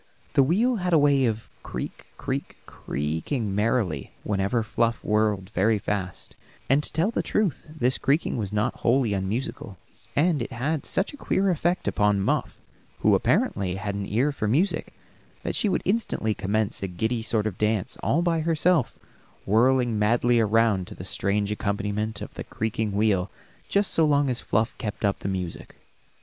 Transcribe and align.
The 0.33 0.41
wheel 0.41 0.77
had 0.77 0.93
a 0.93 0.97
way 0.97 1.25
of 1.25 1.47
creak, 1.61 2.07
creak, 2.17 2.57
creaking 2.65 3.53
merrily 3.53 4.13
whenever 4.23 4.63
Fluff 4.63 5.03
whirled 5.03 5.51
very 5.51 5.77
fast, 5.77 6.35
and, 6.67 6.81
to 6.81 6.91
tell 6.91 7.11
the 7.11 7.21
truth, 7.21 7.67
this 7.69 7.99
creaking 7.99 8.35
was 8.37 8.51
not 8.51 8.79
wholly 8.79 9.13
unmusical; 9.13 9.77
and 10.15 10.41
it 10.41 10.51
had 10.53 10.87
such 10.87 11.13
a 11.13 11.17
queer 11.17 11.51
effect 11.51 11.87
upon 11.87 12.19
Muff, 12.19 12.57
who 13.01 13.13
apparently 13.13 13.75
had 13.75 13.93
an 13.93 14.07
ear 14.07 14.31
for 14.31 14.47
music, 14.47 14.93
that 15.43 15.55
she 15.55 15.69
would 15.69 15.83
instantly 15.85 16.33
commence 16.33 16.81
a 16.81 16.87
giddy 16.87 17.21
sort 17.21 17.45
of 17.45 17.59
dance, 17.59 17.95
all 18.01 18.23
by 18.23 18.39
herself, 18.39 18.97
whirling 19.45 19.99
madly 19.99 20.39
around 20.39 20.87
to 20.87 20.95
the 20.95 21.05
strange 21.05 21.51
accompaniment 21.51 22.21
of 22.23 22.33
the 22.33 22.43
creaking 22.43 22.93
wheel 22.93 23.29
just 23.69 23.93
so 23.93 24.03
long 24.03 24.31
as 24.31 24.41
Fluff 24.41 24.75
kept 24.79 25.05
up 25.05 25.19
the 25.19 25.27
music. 25.29 25.75